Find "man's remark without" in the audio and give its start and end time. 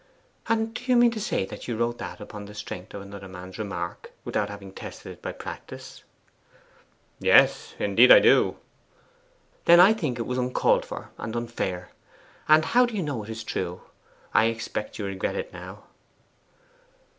3.27-4.49